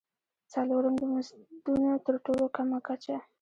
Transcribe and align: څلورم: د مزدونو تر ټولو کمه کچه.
څلورم: 0.53 0.95
د 1.01 1.03
مزدونو 1.11 1.89
تر 2.05 2.15
ټولو 2.25 2.45
کمه 2.55 2.79
کچه. 2.87 3.17